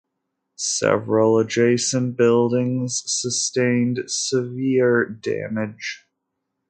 Several 0.55 1.37
adjacent 1.37 2.17
buildings 2.17 3.03
sustained 3.05 3.99
severe 4.07 5.05
damage. 5.07 6.07